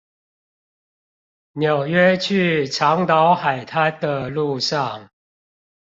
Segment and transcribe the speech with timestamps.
[1.53, 5.11] 紐約去長島海灘的路上